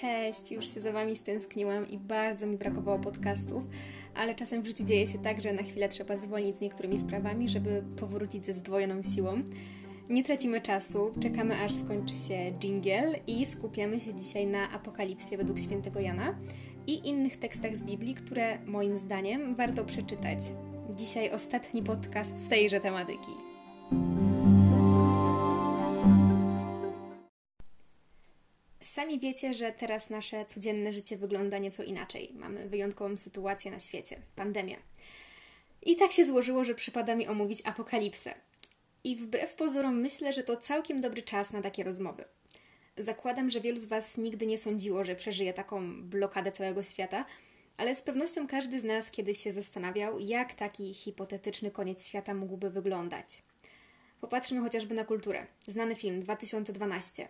Cześć, 0.00 0.52
już 0.52 0.74
się 0.74 0.80
za 0.80 0.92
Wami 0.92 1.16
stęskniłam 1.16 1.88
i 1.88 1.98
bardzo 1.98 2.46
mi 2.46 2.56
brakowało 2.56 2.98
podcastów, 2.98 3.64
ale 4.14 4.34
czasem 4.34 4.62
w 4.62 4.66
życiu 4.66 4.84
dzieje 4.84 5.06
się 5.06 5.18
tak, 5.18 5.42
że 5.42 5.52
na 5.52 5.62
chwilę 5.62 5.88
trzeba 5.88 6.16
zwolnić 6.16 6.58
z 6.58 6.60
niektórymi 6.60 6.98
sprawami, 6.98 7.48
żeby 7.48 7.82
powrócić 8.00 8.46
ze 8.46 8.52
zdwojoną 8.52 9.02
siłą. 9.02 9.40
Nie 10.08 10.24
tracimy 10.24 10.60
czasu, 10.60 11.14
czekamy 11.22 11.60
aż 11.60 11.74
skończy 11.74 12.14
się 12.14 12.52
jingle 12.58 13.18
i 13.26 13.46
skupiamy 13.46 14.00
się 14.00 14.14
dzisiaj 14.14 14.46
na 14.46 14.70
Apokalipsie 14.70 15.36
według 15.36 15.60
świętego 15.60 16.00
Jana 16.00 16.38
i 16.86 17.08
innych 17.08 17.36
tekstach 17.36 17.76
z 17.76 17.82
Biblii, 17.82 18.14
które 18.14 18.58
moim 18.66 18.96
zdaniem 18.96 19.54
warto 19.54 19.84
przeczytać. 19.84 20.38
Dzisiaj 20.96 21.30
ostatni 21.30 21.82
podcast 21.82 22.44
z 22.44 22.48
tejże 22.48 22.80
tematyki. 22.80 23.32
Sami 28.96 29.18
wiecie, 29.18 29.54
że 29.54 29.72
teraz 29.72 30.10
nasze 30.10 30.46
codzienne 30.46 30.92
życie 30.92 31.16
wygląda 31.16 31.58
nieco 31.58 31.82
inaczej. 31.82 32.32
Mamy 32.34 32.68
wyjątkową 32.68 33.16
sytuację 33.16 33.70
na 33.70 33.78
świecie 33.78 34.22
pandemię. 34.36 34.76
I 35.82 35.96
tak 35.96 36.12
się 36.12 36.24
złożyło, 36.24 36.64
że 36.64 36.74
przypada 36.74 37.16
mi 37.16 37.28
omówić 37.28 37.62
apokalipsę. 37.64 38.34
I 39.04 39.16
wbrew 39.16 39.54
pozorom 39.54 40.00
myślę, 40.00 40.32
że 40.32 40.42
to 40.42 40.56
całkiem 40.56 41.00
dobry 41.00 41.22
czas 41.22 41.52
na 41.52 41.62
takie 41.62 41.84
rozmowy. 41.84 42.24
Zakładam, 42.98 43.50
że 43.50 43.60
wielu 43.60 43.78
z 43.78 43.86
Was 43.86 44.18
nigdy 44.18 44.46
nie 44.46 44.58
sądziło, 44.58 45.04
że 45.04 45.16
przeżyje 45.16 45.52
taką 45.52 46.02
blokadę 46.02 46.52
całego 46.52 46.82
świata, 46.82 47.24
ale 47.76 47.94
z 47.94 48.02
pewnością 48.02 48.46
każdy 48.46 48.80
z 48.80 48.84
nas 48.84 49.10
kiedyś 49.10 49.38
się 49.38 49.52
zastanawiał, 49.52 50.20
jak 50.20 50.54
taki 50.54 50.94
hipotetyczny 50.94 51.70
koniec 51.70 52.08
świata 52.08 52.34
mógłby 52.34 52.70
wyglądać. 52.70 53.42
Popatrzmy 54.20 54.60
chociażby 54.60 54.94
na 54.94 55.04
kulturę. 55.04 55.46
Znany 55.66 55.94
film 55.94 56.20
2012. 56.20 57.28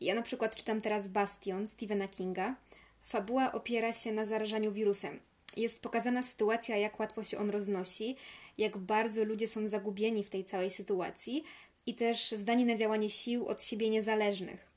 Ja 0.00 0.14
na 0.14 0.22
przykład 0.22 0.56
czytam 0.56 0.80
teraz 0.80 1.08
Bastion 1.08 1.68
Stephena 1.68 2.08
Kinga. 2.08 2.54
Fabuła 3.02 3.52
opiera 3.52 3.92
się 3.92 4.12
na 4.12 4.26
zarażaniu 4.26 4.72
wirusem. 4.72 5.20
Jest 5.56 5.82
pokazana 5.82 6.22
sytuacja, 6.22 6.76
jak 6.76 7.00
łatwo 7.00 7.22
się 7.22 7.38
on 7.38 7.50
roznosi, 7.50 8.16
jak 8.58 8.78
bardzo 8.78 9.24
ludzie 9.24 9.48
są 9.48 9.68
zagubieni 9.68 10.24
w 10.24 10.30
tej 10.30 10.44
całej 10.44 10.70
sytuacji 10.70 11.44
i 11.86 11.94
też 11.94 12.30
zdani 12.30 12.64
na 12.64 12.76
działanie 12.76 13.10
sił 13.10 13.46
od 13.46 13.62
siebie 13.62 13.90
niezależnych. 13.90 14.70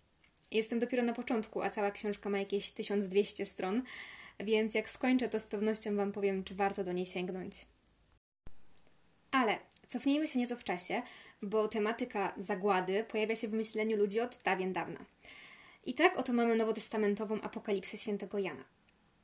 Jestem 0.52 0.80
dopiero 0.80 1.04
na 1.04 1.14
początku, 1.14 1.62
a 1.62 1.70
cała 1.70 1.92
książka 1.92 2.30
ma 2.30 2.40
jakieś 2.40 2.72
1200 2.72 3.46
stron, 3.46 3.84
więc 4.40 4.74
jak 4.76 4.90
skończę, 4.90 5.30
to 5.30 5.40
z 5.40 5.48
pewnością 5.48 5.96
Wam 5.96 6.12
powiem, 6.12 6.44
czy 6.44 6.56
warto 6.56 6.84
do 6.84 6.92
niej 6.92 7.06
sięgnąć. 7.06 7.66
Ale 9.32 9.58
cofnijmy 9.88 10.28
się 10.28 10.40
nieco 10.40 10.56
w 10.56 10.64
czasie, 10.64 11.02
bo 11.42 11.68
tematyka 11.68 12.34
zagłady 12.38 13.04
pojawia 13.04 13.36
się 13.36 13.48
w 13.48 13.54
myśleniu 13.54 13.98
ludzi 13.98 14.20
od 14.20 14.40
dawien 14.44 14.74
dawna. 14.74 15.06
I 15.86 15.94
tak 15.94 16.18
oto 16.18 16.34
mamy 16.34 16.56
nowotestamentową 16.56 17.42
apokalipsę 17.42 17.98
świętego 17.98 18.40
Jana. 18.40 18.64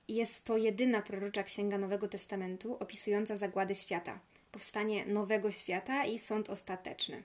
Jest 0.07 0.43
to 0.43 0.57
jedyna 0.57 1.01
prorocza 1.01 1.43
księga 1.43 1.77
Nowego 1.77 2.07
Testamentu 2.07 2.77
opisująca 2.79 3.37
zagłady 3.37 3.75
świata, 3.75 4.19
powstanie 4.51 5.05
nowego 5.05 5.51
świata 5.51 6.05
i 6.05 6.19
sąd 6.19 6.49
ostateczny. 6.49 7.23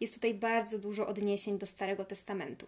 Jest 0.00 0.14
tutaj 0.14 0.34
bardzo 0.34 0.78
dużo 0.78 1.06
odniesień 1.06 1.58
do 1.58 1.66
Starego 1.66 2.04
Testamentu. 2.04 2.66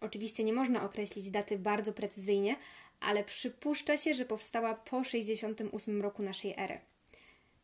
Oczywiście 0.00 0.44
nie 0.44 0.52
można 0.52 0.84
określić 0.84 1.30
daty 1.30 1.58
bardzo 1.58 1.92
precyzyjnie, 1.92 2.56
ale 3.00 3.24
przypuszcza 3.24 3.96
się, 3.96 4.14
że 4.14 4.24
powstała 4.24 4.74
po 4.74 5.04
68 5.04 6.02
roku 6.02 6.22
naszej 6.22 6.54
ery. 6.56 6.80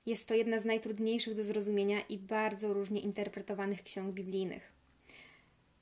Jest 0.07 0.29
to 0.29 0.35
jedna 0.35 0.59
z 0.59 0.65
najtrudniejszych 0.65 1.35
do 1.35 1.45
zrozumienia 1.45 2.01
i 2.01 2.19
bardzo 2.19 2.73
różnie 2.73 3.01
interpretowanych 3.01 3.83
ksiąg 3.83 4.15
biblijnych. 4.15 4.73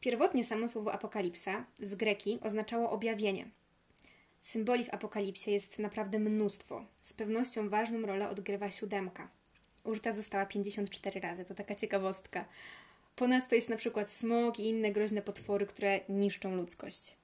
Pierwotnie 0.00 0.44
samo 0.44 0.68
słowo 0.68 0.92
apokalipsa 0.92 1.64
z 1.80 1.94
greki 1.94 2.38
oznaczało 2.42 2.90
objawienie. 2.90 3.50
Symboli 4.42 4.84
w 4.84 4.94
apokalipsie 4.94 5.50
jest 5.50 5.78
naprawdę 5.78 6.18
mnóstwo. 6.18 6.84
Z 7.00 7.14
pewnością 7.14 7.68
ważną 7.68 8.06
rolę 8.06 8.28
odgrywa 8.28 8.70
siódemka. 8.70 9.30
Użyta 9.84 10.12
została 10.12 10.46
54 10.46 11.20
razy, 11.20 11.44
to 11.44 11.54
taka 11.54 11.74
ciekawostka. 11.74 12.44
Ponadto 13.16 13.54
jest 13.54 13.68
na 13.68 13.76
przykład 13.76 14.10
smog 14.10 14.58
i 14.58 14.68
inne 14.68 14.92
groźne 14.92 15.22
potwory, 15.22 15.66
które 15.66 16.00
niszczą 16.08 16.56
ludzkość. 16.56 17.16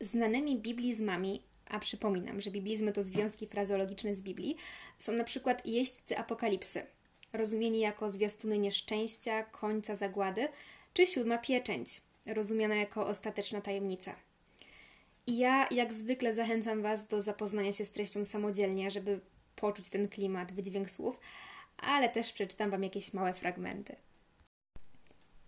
Znanymi 0.00 0.58
biblizmami 0.58 1.42
a 1.72 1.78
przypominam, 1.78 2.40
że 2.40 2.50
biblizmy 2.50 2.92
to 2.92 3.02
związki 3.02 3.46
frazeologiczne 3.46 4.14
z 4.14 4.22
Biblii, 4.22 4.56
są 4.98 5.12
na 5.12 5.24
przykład 5.24 5.66
jeźdźcy 5.66 6.18
apokalipsy, 6.18 6.86
rozumieni 7.32 7.80
jako 7.80 8.10
zwiastuny 8.10 8.58
nieszczęścia, 8.58 9.44
końca 9.44 9.94
zagłady, 9.94 10.48
czy 10.94 11.06
siódma 11.06 11.38
pieczęć, 11.38 12.00
rozumiana 12.26 12.74
jako 12.74 13.06
ostateczna 13.06 13.60
tajemnica. 13.60 14.16
I 15.26 15.38
ja, 15.38 15.68
jak 15.70 15.92
zwykle, 15.92 16.34
zachęcam 16.34 16.82
Was 16.82 17.08
do 17.08 17.22
zapoznania 17.22 17.72
się 17.72 17.84
z 17.84 17.90
treścią 17.90 18.24
samodzielnie, 18.24 18.90
żeby 18.90 19.20
poczuć 19.56 19.88
ten 19.88 20.08
klimat, 20.08 20.52
wydźwięk 20.52 20.90
słów, 20.90 21.18
ale 21.76 22.08
też 22.08 22.32
przeczytam 22.32 22.70
Wam 22.70 22.82
jakieś 22.82 23.12
małe 23.12 23.34
fragmenty. 23.34 23.96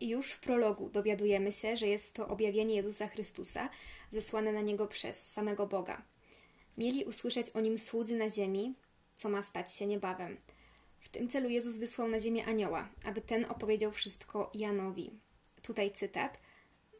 Już 0.01 0.33
w 0.33 0.41
prologu 0.41 0.89
dowiadujemy 0.89 1.53
się, 1.53 1.77
że 1.77 1.87
jest 1.87 2.15
to 2.15 2.29
objawienie 2.29 2.75
Jezusa 2.75 3.09
Chrystusa, 3.09 3.69
zesłane 4.11 4.53
na 4.53 4.61
niego 4.61 4.87
przez 4.87 5.33
samego 5.33 5.67
Boga. 5.67 6.03
Mieli 6.79 7.05
usłyszeć 7.05 7.51
o 7.51 7.61
nim 7.61 7.79
słudzy 7.79 8.17
na 8.17 8.29
ziemi, 8.29 8.75
co 9.15 9.29
ma 9.29 9.43
stać 9.43 9.75
się 9.75 9.87
niebawem. 9.87 10.37
W 11.01 11.09
tym 11.09 11.29
celu 11.29 11.49
Jezus 11.49 11.77
wysłał 11.77 12.09
na 12.09 12.19
ziemię 12.19 12.45
anioła, 12.45 12.89
aby 13.05 13.21
ten 13.21 13.45
opowiedział 13.45 13.93
wszystko 13.93 14.51
Janowi. 14.55 15.11
Tutaj 15.62 15.93
cytat: 15.93 16.41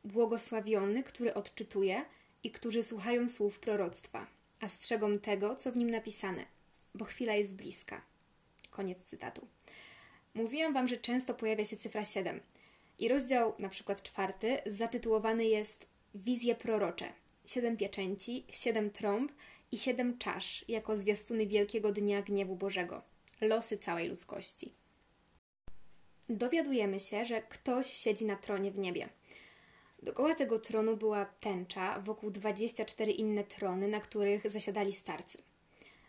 Błogosławiony, 0.05 1.03
który 1.03 1.35
odczytuje 1.35 2.05
i 2.43 2.51
którzy 2.51 2.83
słuchają 2.83 3.29
słów 3.29 3.59
proroctwa, 3.59 4.27
a 4.61 4.69
strzegą 4.69 5.19
tego, 5.19 5.57
co 5.57 5.73
w 5.73 5.77
nim 5.77 5.91
napisane, 5.91 6.45
bo 6.95 7.05
chwila 7.05 7.35
jest 7.35 7.55
bliska. 7.55 8.03
Koniec 8.71 9.03
cytatu. 9.03 9.47
Mówiłam 10.35 10.73
Wam, 10.73 10.89
że 10.89 10.97
często 10.97 11.35
pojawia 11.35 11.65
się 11.65 11.77
cyfra 11.77 12.05
7 12.05 12.41
i 12.99 13.09
rozdział, 13.09 13.55
na 13.59 13.69
przykład 13.69 14.03
czwarty, 14.03 14.59
zatytułowany 14.67 15.45
jest 15.45 15.87
Wizje 16.15 16.55
prorocze. 16.55 17.12
Siedem 17.47 17.77
pieczęci, 17.77 18.45
siedem 18.51 18.91
trąb 18.91 19.33
i 19.75 19.79
siedem 19.79 20.19
czasz 20.19 20.65
jako 20.69 20.97
zwiastuny 20.97 21.47
wielkiego 21.47 21.93
dnia 21.93 22.23
gniewu 22.23 22.57
Bożego, 22.57 23.03
losy 23.41 23.79
całej 23.79 24.09
ludzkości. 24.09 24.73
Dowiadujemy 26.29 27.01
się, 27.01 27.25
że 27.25 27.43
ktoś 27.43 27.87
siedzi 27.87 28.25
na 28.25 28.37
tronie 28.37 28.71
w 28.71 28.79
niebie. 28.79 29.09
Dokoła 30.03 30.35
tego 30.35 30.59
tronu 30.59 30.97
była 30.97 31.25
tęcza, 31.25 32.01
wokół 32.01 32.31
24 32.31 33.12
inne 33.12 33.45
trony, 33.45 33.89
na 33.89 34.01
których 34.01 34.51
zasiadali 34.51 34.93
starcy. 34.93 35.39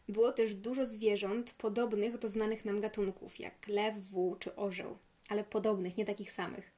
Było 0.09 0.32
też 0.32 0.53
dużo 0.53 0.86
zwierząt 0.86 1.52
podobnych 1.52 2.18
do 2.18 2.30
znanych 2.30 2.66
nam 2.66 2.82
gatunków, 2.82 3.40
jak 3.40 3.68
lew, 3.68 3.96
wół 3.97 4.36
czy 4.36 4.56
orzeł, 4.56 4.97
ale 5.30 5.44
podobnych, 5.44 5.97
nie 5.97 6.06
takich 6.06 6.32
samych. 6.32 6.72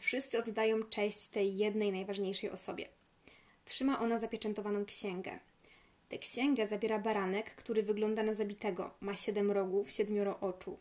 Wszyscy 0.00 0.38
oddają 0.38 0.82
cześć 0.82 1.28
tej 1.28 1.56
jednej 1.56 1.92
najważniejszej 1.92 2.50
osobie. 2.50 2.88
Trzyma 3.64 4.00
ona 4.00 4.18
zapieczętowaną 4.18 4.84
księgę, 4.84 5.38
Tę 6.08 6.18
księgę 6.18 6.66
zabiera 6.66 6.98
baranek, 6.98 7.54
który 7.54 7.82
wygląda 7.82 8.22
na 8.22 8.34
zabitego. 8.34 8.94
Ma 9.00 9.14
siedem 9.14 9.50
rogów, 9.50 9.90
siedmioro 9.90 10.40
oczu. 10.40 10.78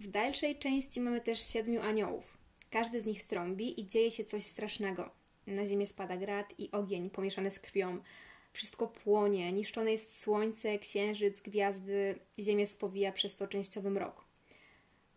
W 0.00 0.08
dalszej 0.08 0.58
części 0.58 1.00
mamy 1.00 1.20
też 1.20 1.46
siedmiu 1.52 1.82
aniołów. 1.82 2.38
Każdy 2.70 3.00
z 3.00 3.06
nich 3.06 3.24
trąbi 3.24 3.80
i 3.80 3.86
dzieje 3.86 4.10
się 4.10 4.24
coś 4.24 4.44
strasznego. 4.44 5.10
Na 5.46 5.66
ziemię 5.66 5.86
spada 5.86 6.16
grad 6.16 6.54
i 6.58 6.70
ogień 6.70 7.10
pomieszany 7.10 7.50
z 7.50 7.60
krwią. 7.60 7.98
Wszystko 8.52 8.86
płonie, 8.86 9.52
niszczone 9.52 9.92
jest 9.92 10.18
słońce, 10.18 10.78
księżyc, 10.78 11.40
gwiazdy, 11.40 12.18
ziemię 12.38 12.66
spowija 12.66 13.12
przez 13.12 13.36
to 13.36 13.48
częściowy 13.48 13.90
mrok. 13.90 14.24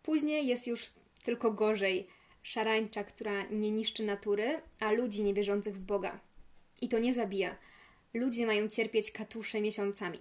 Później 0.02 0.46
jest 0.46 0.66
już 0.66 0.90
tylko 1.24 1.52
gorzej. 1.52 2.06
Szarańcza, 2.42 3.04
która 3.04 3.42
nie 3.42 3.70
niszczy 3.70 4.02
natury, 4.02 4.60
a 4.80 4.92
ludzi 4.92 5.22
niewierzących 5.22 5.76
w 5.76 5.84
Boga. 5.84 6.20
I 6.80 6.88
to 6.88 6.98
nie 6.98 7.12
zabija– 7.12 7.56
Ludzie 8.18 8.46
mają 8.46 8.68
cierpieć 8.68 9.10
katusze 9.10 9.60
miesiącami. 9.60 10.18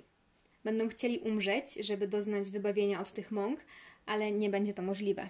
Będą 0.64 0.90
chcieli 0.90 1.20
umrzeć, 1.20 1.74
żeby 1.74 2.08
doznać 2.08 2.52
wybawienia 2.52 3.02
od 3.02 3.12
tych 3.12 3.32
mąk, 3.32 3.60
ale 4.06 4.32
nie 4.32 4.50
będzie 4.50 4.74
to 4.74 4.82
możliwe. 4.82 5.30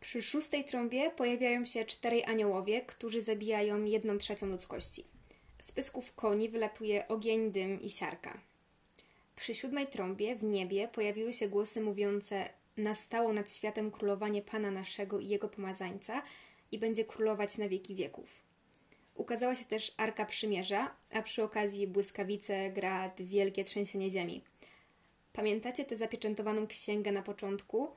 Przy 0.00 0.22
szóstej 0.22 0.64
trąbie 0.64 1.10
pojawiają 1.10 1.66
się 1.66 1.84
czterej 1.84 2.24
aniołowie, 2.24 2.80
którzy 2.80 3.22
zabijają 3.22 3.84
jedną 3.84 4.18
trzecią 4.18 4.46
ludzkości. 4.46 5.04
Z 5.60 5.72
pysków 5.72 6.14
koni 6.14 6.48
wylatuje 6.48 7.08
ogień, 7.08 7.52
dym 7.52 7.80
i 7.80 7.90
siarka. 7.90 8.40
Przy 9.36 9.54
siódmej 9.54 9.86
trąbie 9.86 10.36
w 10.36 10.44
niebie 10.44 10.88
pojawiły 10.88 11.32
się 11.32 11.48
głosy 11.48 11.80
mówiące 11.80 12.48
nastało 12.76 13.32
nad 13.32 13.50
światem 13.52 13.90
królowanie 13.90 14.42
Pana 14.42 14.70
naszego 14.70 15.20
i 15.20 15.28
Jego 15.28 15.48
pomazańca 15.48 16.22
i 16.72 16.78
będzie 16.78 17.04
królować 17.04 17.58
na 17.58 17.68
wieki 17.68 17.94
wieków. 17.94 18.47
Ukazała 19.18 19.54
się 19.54 19.64
też 19.64 19.94
Arka 19.96 20.26
Przymierza, 20.26 20.96
a 21.12 21.22
przy 21.22 21.42
okazji 21.42 21.86
błyskawice, 21.86 22.70
grad, 22.70 23.22
wielkie 23.22 23.64
trzęsienie 23.64 24.10
ziemi. 24.10 24.44
Pamiętacie 25.32 25.84
tę 25.84 25.96
zapieczętowaną 25.96 26.66
księgę 26.66 27.12
na 27.12 27.22
początku? 27.22 27.88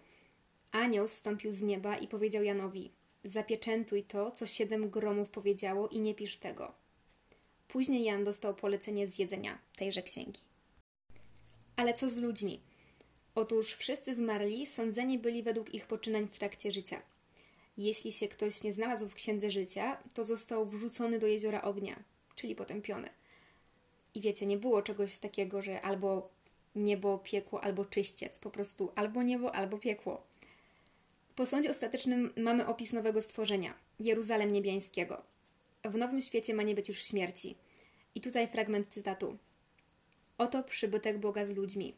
Anioł 0.71 1.07
zstąpił 1.07 1.53
z 1.53 1.61
nieba 1.61 1.97
i 1.97 2.07
powiedział 2.07 2.43
Janowi: 2.43 2.91
Zapieczętuj 3.23 4.03
to, 4.03 4.31
co 4.31 4.47
siedem 4.47 4.89
gromów 4.89 5.29
powiedziało, 5.29 5.87
i 5.87 5.99
nie 5.99 6.15
pisz 6.15 6.37
tego. 6.37 6.73
Później 7.67 8.03
Jan 8.03 8.23
dostał 8.23 8.55
polecenie 8.55 9.07
zjedzenia 9.07 9.59
tejże 9.75 10.03
księgi. 10.03 10.39
Ale 11.75 11.93
co 11.93 12.09
z 12.09 12.17
ludźmi? 12.17 12.61
Otóż 13.35 13.73
wszyscy 13.73 14.15
zmarli 14.15 14.67
sądzeni 14.67 15.19
byli 15.19 15.43
według 15.43 15.73
ich 15.73 15.87
poczynań 15.87 16.27
w 16.27 16.37
trakcie 16.37 16.71
życia. 16.71 17.01
Jeśli 17.77 18.11
się 18.11 18.27
ktoś 18.27 18.63
nie 18.63 18.73
znalazł 18.73 19.07
w 19.07 19.15
księdze 19.15 19.51
życia, 19.51 19.97
to 20.13 20.23
został 20.23 20.65
wrzucony 20.65 21.19
do 21.19 21.27
jeziora 21.27 21.61
ognia, 21.61 22.03
czyli 22.35 22.55
potępiony. 22.55 23.09
I 24.15 24.21
wiecie, 24.21 24.45
nie 24.45 24.57
było 24.57 24.81
czegoś 24.81 25.17
takiego, 25.17 25.61
że 25.61 25.81
albo 25.81 26.29
niebo, 26.75 27.17
piekło, 27.17 27.63
albo 27.63 27.85
czyściec, 27.85 28.39
po 28.39 28.51
prostu 28.51 28.91
albo 28.95 29.23
niebo, 29.23 29.55
albo 29.55 29.77
piekło. 29.77 30.23
Po 31.35 31.45
sądzie 31.45 31.71
ostatecznym 31.71 32.33
mamy 32.37 32.67
opis 32.67 32.93
nowego 32.93 33.21
stworzenia 33.21 33.73
Jeruzalem 33.99 34.53
Niebiańskiego. 34.53 35.21
W 35.83 35.97
nowym 35.97 36.21
świecie 36.21 36.53
ma 36.53 36.63
nie 36.63 36.75
być 36.75 36.89
już 36.89 37.03
śmierci. 37.03 37.55
I 38.15 38.21
tutaj 38.21 38.47
fragment 38.47 38.87
cytatu. 38.89 39.37
Oto 40.37 40.63
przybytek 40.63 41.19
Boga 41.19 41.45
z 41.45 41.49
ludźmi. 41.49 41.93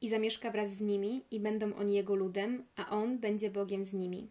I 0.00 0.08
zamieszka 0.08 0.50
wraz 0.50 0.74
z 0.74 0.80
nimi, 0.80 1.24
i 1.30 1.40
będą 1.40 1.74
oni 1.74 1.94
jego 1.94 2.14
ludem, 2.14 2.64
a 2.76 2.90
on 2.90 3.18
będzie 3.18 3.50
Bogiem 3.50 3.84
z 3.84 3.92
nimi. 3.92 4.28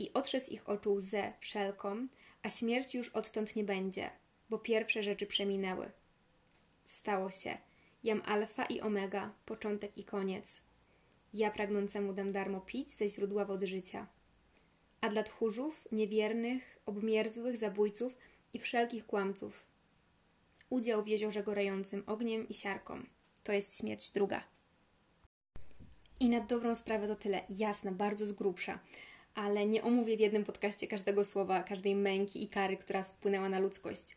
I 0.00 0.12
otrze 0.12 0.40
z 0.40 0.48
ich 0.48 0.68
oczu 0.68 0.92
łzę 0.92 1.32
wszelką, 1.40 2.06
a 2.42 2.48
śmierci 2.48 2.98
już 2.98 3.08
odtąd 3.08 3.56
nie 3.56 3.64
będzie, 3.64 4.10
bo 4.50 4.58
pierwsze 4.58 5.02
rzeczy 5.02 5.26
przeminęły. 5.26 5.90
Stało 6.84 7.30
się. 7.30 7.58
Jam 8.04 8.22
alfa 8.24 8.64
i 8.64 8.80
omega, 8.80 9.34
początek 9.46 9.98
i 9.98 10.04
koniec. 10.04 10.60
Ja 11.34 11.50
pragnącemu 11.50 12.12
dam 12.12 12.32
darmo 12.32 12.60
pić 12.60 12.90
ze 12.90 13.08
źródła 13.08 13.44
wody 13.44 13.66
życia. 13.66 14.06
A 15.00 15.08
dla 15.08 15.22
tchórzów, 15.22 15.88
niewiernych, 15.92 16.78
obmierzłych, 16.86 17.56
zabójców 17.56 18.16
i 18.52 18.58
wszelkich 18.58 19.06
kłamców 19.06 19.70
udział 20.70 21.02
w 21.02 21.08
jeziorze 21.08 21.42
gorejącym 21.42 22.02
ogniem 22.06 22.48
i 22.48 22.54
siarką. 22.54 23.02
To 23.42 23.52
jest 23.52 23.78
śmierć 23.78 24.10
druga. 24.10 24.44
I 26.20 26.28
na 26.28 26.40
dobrą 26.40 26.74
sprawę 26.74 27.08
to 27.08 27.16
tyle. 27.16 27.44
Jasne, 27.50 27.92
bardzo 27.92 28.26
z 28.26 28.32
grubsza. 28.32 28.78
Ale 29.34 29.66
nie 29.66 29.82
omówię 29.82 30.16
w 30.16 30.20
jednym 30.20 30.44
podcaście 30.44 30.86
każdego 30.86 31.24
słowa, 31.24 31.62
każdej 31.62 31.94
męki 31.94 32.44
i 32.44 32.48
kary, 32.48 32.76
która 32.76 33.02
spłynęła 33.02 33.48
na 33.48 33.58
ludzkość. 33.58 34.16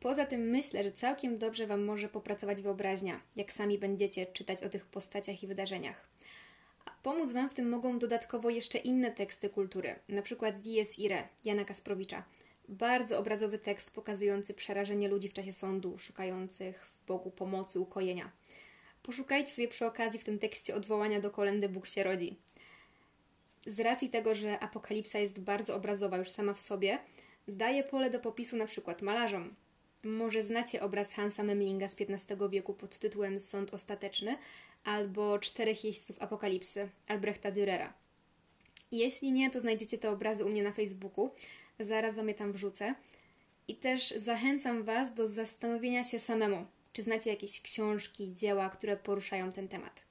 Poza 0.00 0.26
tym 0.26 0.40
myślę, 0.40 0.82
że 0.82 0.92
całkiem 0.92 1.38
dobrze 1.38 1.66
Wam 1.66 1.84
może 1.84 2.08
popracować 2.08 2.62
wyobraźnia, 2.62 3.20
jak 3.36 3.52
sami 3.52 3.78
będziecie 3.78 4.26
czytać 4.26 4.62
o 4.62 4.68
tych 4.68 4.86
postaciach 4.86 5.42
i 5.42 5.46
wydarzeniach. 5.46 6.08
A 6.84 6.90
pomóc 7.02 7.32
Wam 7.32 7.50
w 7.50 7.54
tym 7.54 7.68
mogą 7.68 7.98
dodatkowo 7.98 8.50
jeszcze 8.50 8.78
inne 8.78 9.10
teksty 9.10 9.48
kultury, 9.50 9.94
np. 10.08 10.52
Dies 10.52 10.98
Irae 10.98 11.28
Jana 11.44 11.64
Kasprowicza. 11.64 12.24
Bardzo 12.68 13.18
obrazowy 13.18 13.58
tekst 13.58 13.90
pokazujący 13.90 14.54
przerażenie 14.54 15.08
ludzi 15.08 15.28
w 15.28 15.32
czasie 15.32 15.52
sądu, 15.52 15.98
szukających 15.98 16.86
w 16.86 17.06
Bogu 17.06 17.30
pomocy, 17.30 17.80
ukojenia. 17.80 18.30
Poszukajcie 19.02 19.50
sobie 19.50 19.68
przy 19.68 19.86
okazji 19.86 20.20
w 20.20 20.24
tym 20.24 20.38
tekście 20.38 20.74
odwołania 20.74 21.20
do 21.20 21.30
kolendy 21.30 21.68
Bóg 21.68 21.86
się 21.86 22.02
rodzi. 22.02 22.36
Z 23.66 23.80
racji 23.80 24.10
tego, 24.10 24.34
że 24.34 24.60
apokalipsa 24.60 25.18
jest 25.18 25.40
bardzo 25.40 25.76
obrazowa 25.76 26.16
już 26.16 26.30
sama 26.30 26.54
w 26.54 26.60
sobie, 26.60 26.98
daje 27.48 27.84
pole 27.84 28.10
do 28.10 28.20
popisu 28.20 28.56
na 28.56 28.66
przykład 28.66 29.02
malarzom, 29.02 29.54
może 30.04 30.42
znacie 30.42 30.82
obraz 30.82 31.12
Hansa 31.12 31.42
Memlinga 31.42 31.88
z 31.88 31.96
XV 32.00 32.48
wieku 32.50 32.74
pod 32.74 32.98
tytułem 32.98 33.40
Sąd 33.40 33.74
Ostateczny 33.74 34.36
albo 34.84 35.38
Czterech 35.38 35.84
Jeźdźców 35.84 36.22
Apokalipsy 36.22 36.88
Albrechta 37.06 37.52
Dürera. 37.52 37.92
Jeśli 38.92 39.32
nie, 39.32 39.50
to 39.50 39.60
znajdziecie 39.60 39.98
te 39.98 40.10
obrazy 40.10 40.44
u 40.44 40.48
mnie 40.48 40.62
na 40.62 40.72
Facebooku. 40.72 41.30
Zaraz 41.80 42.16
Wam 42.16 42.28
je 42.28 42.34
tam 42.34 42.52
wrzucę. 42.52 42.94
I 43.68 43.76
też 43.76 44.10
zachęcam 44.16 44.82
Was 44.82 45.14
do 45.14 45.28
zastanowienia 45.28 46.04
się 46.04 46.18
samemu, 46.18 46.66
czy 46.92 47.02
znacie 47.02 47.30
jakieś 47.30 47.60
książki, 47.60 48.34
dzieła, 48.34 48.70
które 48.70 48.96
poruszają 48.96 49.52
ten 49.52 49.68
temat. 49.68 50.02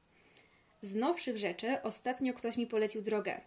Z 0.82 0.96
nowszych 0.96 1.38
rzeczy 1.38 1.82
ostatnio 1.84 2.34
ktoś 2.34 2.58
mi 2.58 2.68
polecił 2.68 3.02
drogę 3.02 3.42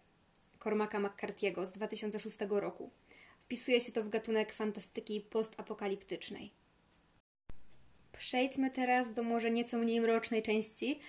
Cormaca 0.62 0.98
McCarthy'ego 0.98 1.66
z 1.66 1.72
2006 1.72 2.36
roku. 2.48 2.90
Wpisuje 3.40 3.80
się 3.80 3.92
to 3.92 4.02
w 4.02 4.08
gatunek 4.08 4.52
fantastyki 4.52 5.20
postapokaliptycznej. 5.20 6.50
Przejdźmy 8.18 8.70
teraz 8.70 9.14
do 9.14 9.22
może 9.22 9.50
nieco 9.50 9.78
mniej 9.78 10.00
mrocznej 10.00 10.42
części. 10.42 11.00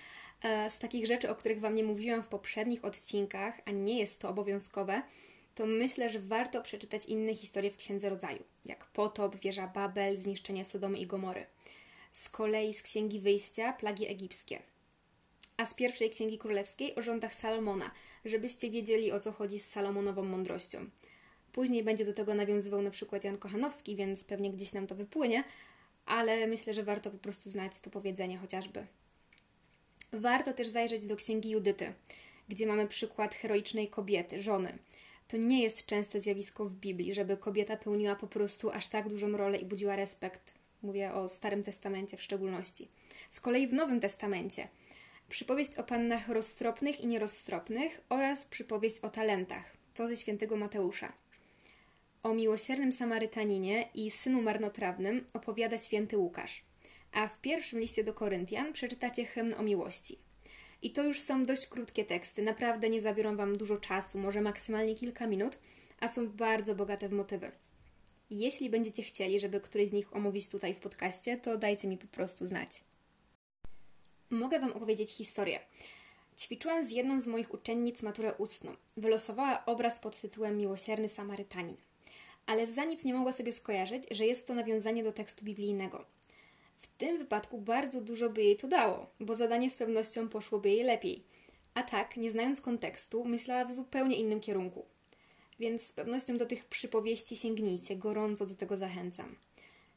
E, 0.42 0.70
z 0.70 0.78
takich 0.78 1.06
rzeczy, 1.06 1.30
o 1.30 1.34
których 1.34 1.60
Wam 1.60 1.76
nie 1.76 1.84
mówiłam 1.84 2.22
w 2.22 2.28
poprzednich 2.28 2.84
odcinkach, 2.84 3.60
a 3.64 3.70
nie 3.70 3.98
jest 3.98 4.20
to 4.20 4.28
obowiązkowe, 4.28 5.02
to 5.54 5.66
myślę, 5.66 6.10
że 6.10 6.20
warto 6.20 6.62
przeczytać 6.62 7.06
inne 7.06 7.34
historie 7.34 7.70
w 7.70 7.76
Księdze 7.76 8.10
Rodzaju, 8.10 8.42
jak 8.64 8.84
potop, 8.84 9.36
wieża 9.36 9.66
Babel, 9.66 10.16
zniszczenie 10.16 10.64
Sodomy 10.64 10.98
i 10.98 11.06
Gomory. 11.06 11.46
Z 12.12 12.28
kolei 12.28 12.74
z 12.74 12.82
Księgi 12.82 13.20
Wyjścia 13.20 13.72
plagi 13.72 14.08
egipskie. 14.08 14.73
A 15.56 15.66
z 15.66 15.74
pierwszej 15.74 16.10
Księgi 16.10 16.38
Królewskiej 16.38 16.94
o 16.94 17.02
rządach 17.02 17.34
Salomona, 17.34 17.90
żebyście 18.24 18.70
wiedzieli 18.70 19.12
o 19.12 19.20
co 19.20 19.32
chodzi 19.32 19.60
z 19.60 19.70
Salomonową 19.70 20.24
mądrością. 20.24 20.90
Później 21.52 21.84
będzie 21.84 22.04
do 22.04 22.12
tego 22.12 22.34
nawiązywał 22.34 22.82
na 22.82 22.90
przykład 22.90 23.24
Jan 23.24 23.38
Kochanowski, 23.38 23.96
więc 23.96 24.24
pewnie 24.24 24.50
gdzieś 24.50 24.72
nam 24.72 24.86
to 24.86 24.94
wypłynie, 24.94 25.44
ale 26.06 26.46
myślę, 26.46 26.74
że 26.74 26.82
warto 26.82 27.10
po 27.10 27.18
prostu 27.18 27.50
znać 27.50 27.80
to 27.80 27.90
powiedzenie 27.90 28.38
chociażby. 28.38 28.86
Warto 30.12 30.52
też 30.52 30.68
zajrzeć 30.68 31.06
do 31.06 31.16
księgi 31.16 31.50
Judyty, 31.50 31.92
gdzie 32.48 32.66
mamy 32.66 32.86
przykład 32.86 33.34
heroicznej 33.34 33.88
kobiety, 33.88 34.40
żony. 34.40 34.78
To 35.28 35.36
nie 35.36 35.62
jest 35.62 35.86
częste 35.86 36.20
zjawisko 36.20 36.64
w 36.64 36.74
Biblii, 36.74 37.14
żeby 37.14 37.36
kobieta 37.36 37.76
pełniła 37.76 38.16
po 38.16 38.26
prostu 38.26 38.70
aż 38.70 38.86
tak 38.86 39.08
dużą 39.08 39.36
rolę 39.36 39.58
i 39.58 39.64
budziła 39.64 39.96
respekt. 39.96 40.54
Mówię 40.82 41.14
o 41.14 41.28
Starym 41.28 41.64
Testamencie 41.64 42.16
w 42.16 42.22
szczególności. 42.22 42.88
Z 43.30 43.40
kolei 43.40 43.66
w 43.66 43.72
Nowym 43.72 44.00
Testamencie 44.00 44.68
przypowieść 45.28 45.78
o 45.78 45.82
pannach 45.82 46.28
roztropnych 46.28 47.00
i 47.00 47.06
nieroztropnych 47.06 48.00
oraz 48.08 48.44
przypowieść 48.44 49.00
o 49.00 49.10
talentach. 49.10 49.64
To 49.94 50.08
ze 50.08 50.16
świętego 50.16 50.56
Mateusza. 50.56 51.12
O 52.22 52.34
miłosiernym 52.34 52.92
Samarytaninie 52.92 53.88
i 53.94 54.10
synu 54.10 54.42
marnotrawnym 54.42 55.24
opowiada 55.32 55.78
święty 55.78 56.18
Łukasz, 56.18 56.64
a 57.12 57.28
w 57.28 57.40
pierwszym 57.40 57.78
liście 57.78 58.04
do 58.04 58.14
Koryntian 58.14 58.72
przeczytacie 58.72 59.24
hymn 59.24 59.54
o 59.54 59.62
miłości. 59.62 60.18
I 60.82 60.90
to 60.90 61.04
już 61.04 61.20
są 61.20 61.44
dość 61.44 61.66
krótkie 61.66 62.04
teksty, 62.04 62.42
naprawdę 62.42 62.90
nie 62.90 63.00
zabiorą 63.00 63.36
Wam 63.36 63.58
dużo 63.58 63.76
czasu, 63.76 64.18
może 64.18 64.40
maksymalnie 64.40 64.94
kilka 64.94 65.26
minut, 65.26 65.58
a 66.00 66.08
są 66.08 66.28
bardzo 66.28 66.74
bogate 66.74 67.08
w 67.08 67.12
motywy. 67.12 67.52
Jeśli 68.30 68.70
będziecie 68.70 69.02
chcieli, 69.02 69.40
żeby 69.40 69.60
któryś 69.60 69.88
z 69.88 69.92
nich 69.92 70.16
omówić 70.16 70.48
tutaj 70.48 70.74
w 70.74 70.80
podcaście, 70.80 71.36
to 71.36 71.58
dajcie 71.58 71.88
mi 71.88 71.98
po 71.98 72.06
prostu 72.06 72.46
znać. 72.46 72.70
Mogę 74.34 74.60
Wam 74.60 74.72
opowiedzieć 74.72 75.10
historię. 75.10 75.60
Ćwiczyłam 76.38 76.84
z 76.84 76.90
jedną 76.90 77.20
z 77.20 77.26
moich 77.26 77.54
uczennic 77.54 78.02
maturę 78.02 78.34
ustną. 78.38 78.76
Wylosowała 78.96 79.64
obraz 79.66 79.98
pod 79.98 80.20
tytułem 80.20 80.58
Miłosierny 80.58 81.08
Samarytanin 81.08 81.76
ale 82.46 82.66
za 82.66 82.84
nic 82.84 83.04
nie 83.04 83.14
mogła 83.14 83.32
sobie 83.32 83.52
skojarzyć, 83.52 84.04
że 84.10 84.26
jest 84.26 84.46
to 84.46 84.54
nawiązanie 84.54 85.02
do 85.02 85.12
tekstu 85.12 85.44
biblijnego. 85.44 86.04
W 86.76 86.86
tym 86.86 87.18
wypadku 87.18 87.58
bardzo 87.58 88.00
dużo 88.00 88.30
by 88.30 88.42
jej 88.42 88.56
to 88.56 88.68
dało, 88.68 89.06
bo 89.20 89.34
zadanie 89.34 89.70
z 89.70 89.76
pewnością 89.76 90.28
poszłoby 90.28 90.70
jej 90.70 90.84
lepiej. 90.84 91.22
A 91.74 91.82
tak, 91.82 92.16
nie 92.16 92.30
znając 92.30 92.60
kontekstu, 92.60 93.24
myślała 93.24 93.64
w 93.64 93.72
zupełnie 93.72 94.16
innym 94.16 94.40
kierunku. 94.40 94.84
Więc 95.60 95.86
z 95.86 95.92
pewnością 95.92 96.36
do 96.36 96.46
tych 96.46 96.64
przypowieści 96.64 97.36
sięgnijcie, 97.36 97.96
gorąco 97.96 98.46
do 98.46 98.54
tego 98.54 98.76
zachęcam. 98.76 99.36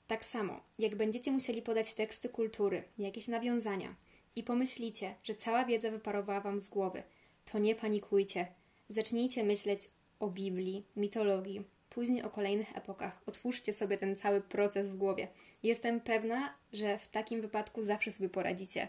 Tak 0.08 0.26
samo, 0.26 0.62
jak 0.80 0.96
będziecie 0.96 1.32
musieli 1.32 1.62
podać 1.62 1.94
teksty 1.94 2.30
kultury, 2.30 2.84
jakieś 2.98 3.28
nawiązania 3.28 3.96
i 4.38 4.44
pomyślicie, 4.44 5.16
że 5.24 5.36
cała 5.36 5.66
wiedza 5.66 5.92
wyparowała 5.92 6.42
Wam 6.42 6.62
z 6.62 6.68
głowy, 6.68 7.04
to 7.46 7.60
nie 7.60 7.76
panikujcie. 7.76 8.48
Zacznijcie 8.90 9.44
myśleć 9.44 9.80
o 10.20 10.28
Biblii, 10.28 10.86
mitologii, 10.96 11.64
później 11.90 12.24
o 12.24 12.30
kolejnych 12.30 12.78
epokach. 12.78 13.22
Otwórzcie 13.26 13.74
sobie 13.74 13.98
ten 13.98 14.16
cały 14.16 14.42
proces 14.42 14.90
w 14.90 14.98
głowie. 14.98 15.28
Jestem 15.64 16.00
pewna, 16.00 16.54
że 16.74 16.98
w 16.98 17.08
takim 17.08 17.42
wypadku 17.42 17.82
zawsze 17.82 18.12
sobie 18.12 18.30
poradzicie. 18.30 18.88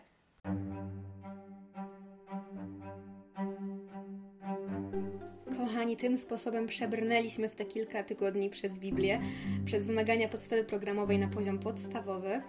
Kochani, 5.59 5.97
tym 5.97 6.19
sposobem 6.19 6.67
przebrnęliśmy 6.67 7.49
w 7.49 7.55
te 7.55 7.65
kilka 7.65 8.03
tygodni 8.03 8.51
przez 8.51 8.79
Biblię, 8.79 9.21
przez 9.65 9.87
wymagania 9.87 10.29
podstawy 10.29 10.65
programowej 10.65 11.19
na 11.19 11.29
poziom 11.29 11.59
podstawowy. 11.59 12.43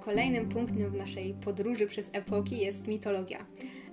Kolejnym 0.00 0.48
punktem 0.48 0.90
w 0.90 0.94
naszej 0.94 1.34
podróży 1.34 1.86
przez 1.86 2.10
epoki 2.12 2.58
jest 2.58 2.86
mitologia. 2.86 3.46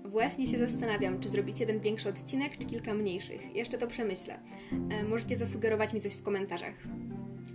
Właśnie 0.05 0.48
się 0.48 0.57
zastanawiam, 0.57 1.19
czy 1.19 1.29
zrobić 1.29 1.60
jeden 1.60 1.79
większy 1.79 2.10
odcinek, 2.10 2.57
czy 2.57 2.67
kilka 2.67 2.93
mniejszych. 2.93 3.55
Jeszcze 3.55 3.77
to 3.77 3.88
przemyślę. 3.88 4.39
E, 4.89 5.03
możecie 5.03 5.38
zasugerować 5.38 5.93
mi 5.93 6.01
coś 6.01 6.13
w 6.13 6.24
komentarzach. 6.24 6.75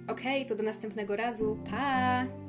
Ok, 0.08 0.20
to 0.48 0.54
do 0.54 0.62
następnego 0.62 1.16
razu. 1.16 1.58
Pa! 1.70 2.47